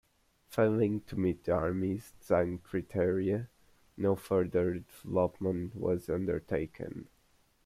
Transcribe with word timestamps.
Failing 0.47 1.01
to 1.01 1.15
meet 1.15 1.43
the 1.43 1.51
army's 1.51 2.13
design 2.19 2.57
criteria, 2.57 3.49
no 3.95 4.15
further 4.15 4.79
development 4.79 5.75
was 5.75 6.09
undertaken. 6.09 7.07